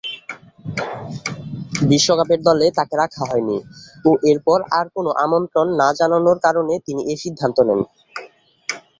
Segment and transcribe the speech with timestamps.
[1.89, 3.57] বিশ্বকাপের দলে তাকে রাখা হয়নি
[4.05, 7.79] ও এরপর আর কোন আমন্ত্রণ না জানানোর কারণে তিনি এ সিদ্ধান্ত নেন।